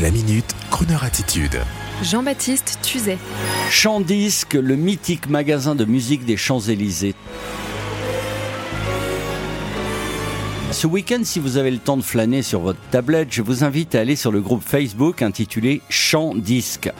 [0.00, 1.58] La minute, Kroneur attitude.
[2.04, 3.18] Jean-Baptiste Tuzet.
[3.68, 7.16] Chant Disque, le mythique magasin de musique des Champs-Élysées.
[10.70, 13.96] Ce week-end, si vous avez le temps de flâner sur votre tablette, je vous invite
[13.96, 16.92] à aller sur le groupe Facebook intitulé Chant Disque.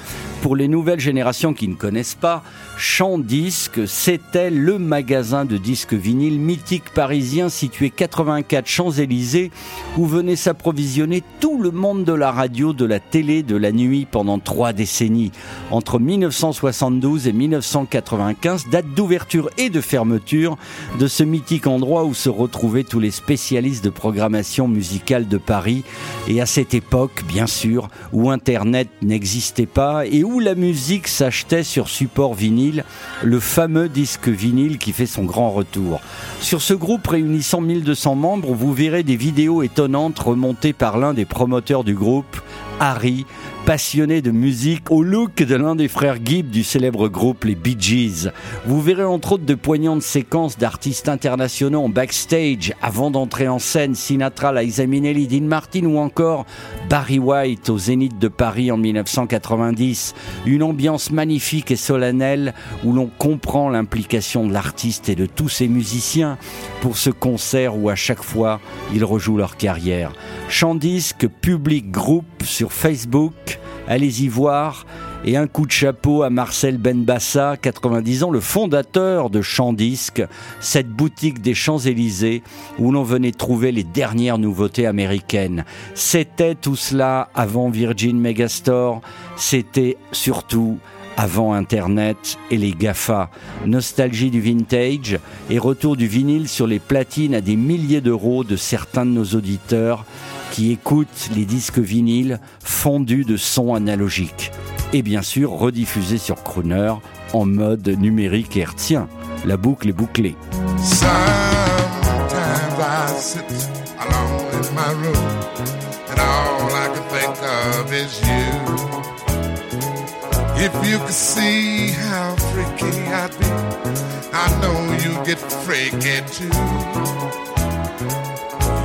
[0.43, 2.45] Pour les nouvelles générations qui ne connaissent pas,
[2.77, 9.51] Chant Disque, c'était le magasin de disques vinyles mythique parisien situé 84 Champs-Élysées
[9.96, 14.06] où venait s'approvisionner tout le monde de la radio, de la télé, de la nuit
[14.09, 15.32] pendant trois décennies.
[15.73, 20.57] Entre 1972 et 1995, date d'ouverture et de fermeture
[21.01, 25.82] de ce mythique endroit où se retrouvaient tous les spécialistes de programmation musicale de Paris.
[26.29, 31.62] Et à cette époque, bien sûr, où Internet n'existait pas et où la musique s'achetait
[31.62, 32.84] sur support vinyle,
[33.23, 36.01] le fameux disque vinyle qui fait son grand retour.
[36.41, 41.24] Sur ce groupe réunissant 1200 membres, vous verrez des vidéos étonnantes remontées par l'un des
[41.24, 42.41] promoteurs du groupe,
[42.80, 43.27] Harry,
[43.66, 47.76] passionné de musique au look de l'un des frères Gibb du célèbre groupe les Bee
[47.79, 48.30] Gees.
[48.66, 53.95] Vous verrez entre autres de poignantes séquences d'artistes internationaux en backstage avant d'entrer en scène
[53.95, 56.46] Sinatra, Liza Dean Martin ou encore
[56.88, 60.15] Barry White au Zénith de Paris en 1990.
[60.46, 62.54] Une ambiance magnifique et solennelle
[62.85, 66.38] où l'on comprend l'implication de l'artiste et de tous ses musiciens
[66.81, 68.60] pour ce concert où à chaque fois
[68.94, 70.12] ils rejouent leur carrière.
[70.48, 74.87] Chant disque, public, groupe sur Facebook, allez-y voir.
[75.25, 80.22] Et un coup de chapeau à Marcel Benbassa, 90 ans, le fondateur de Disque,
[80.60, 82.43] cette boutique des Champs-Élysées
[82.78, 85.65] où l'on venait trouver les dernières nouveautés américaines.
[85.94, 89.00] C'était tout cela avant Virgin Megastore,
[89.37, 90.78] c'était surtout
[91.16, 93.28] avant Internet et les GAFA.
[93.66, 95.19] Nostalgie du vintage
[95.50, 99.25] et retour du vinyle sur les platines à des milliers d'euros de certains de nos
[99.25, 100.06] auditeurs
[100.50, 104.50] qui écoutent les disques vinyles fondus de sons analogiques.
[104.93, 106.94] Et bien sûr rediffusés sur Crooner
[107.32, 109.09] en mode numérique hertzien.
[109.44, 110.36] La boucle est bouclée.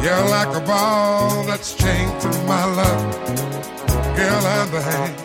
[0.04, 3.26] You're like a ball that's chained to my love.
[4.18, 5.16] Girl, I'm the hand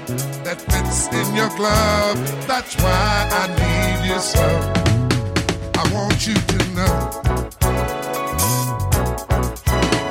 [0.46, 2.16] that fits in your glove.
[2.46, 4.46] That's why I need you so.
[5.80, 6.94] I want you to know.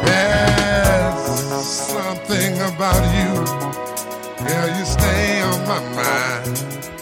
[0.05, 3.77] There's something about you
[4.47, 6.96] Girl, you stay on my mind.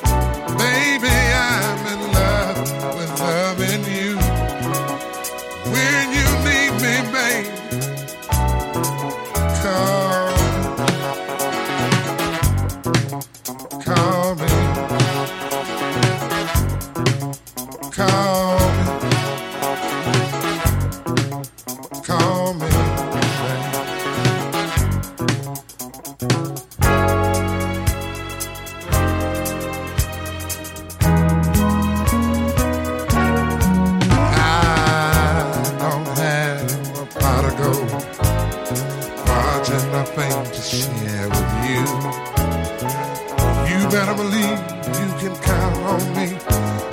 [44.15, 44.59] Believe
[44.99, 46.27] you can count on me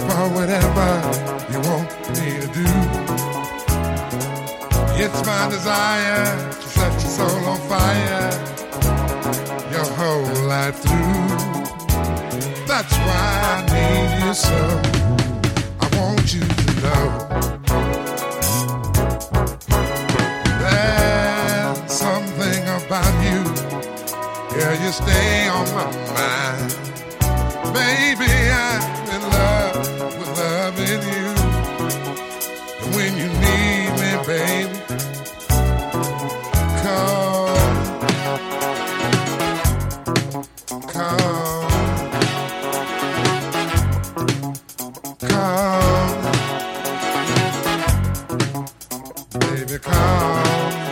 [0.06, 0.88] for whatever
[1.52, 2.68] you want me to do.
[5.02, 8.52] It's my desire to set your soul on fire
[9.72, 11.28] your whole life through.
[12.66, 14.60] That's why I need you so.
[15.80, 17.04] I want you to know.
[20.62, 23.42] There's something about you.
[24.54, 26.91] Girl, you stay on my mind.
[27.70, 29.76] Baby, I'm in love
[30.18, 31.28] with loving you.
[32.82, 34.80] And when you need me, baby,
[36.82, 37.96] come.
[40.88, 41.70] Come.
[45.20, 46.22] Come.
[49.40, 50.91] Baby, come.